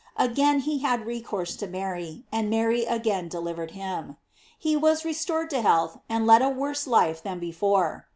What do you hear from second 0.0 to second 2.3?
Again he had recourse to Mary,